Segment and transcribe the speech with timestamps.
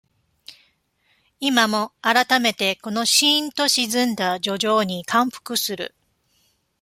[1.39, 5.93] 今も、改めて、このしんと沈んだ抒情に感服する。